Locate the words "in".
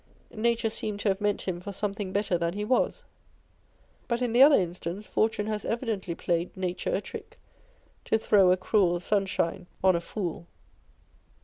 4.23-4.33